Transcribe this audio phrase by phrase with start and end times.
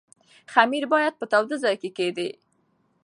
[0.53, 2.29] خمیر باید په تاوده ځای کې کېږدئ.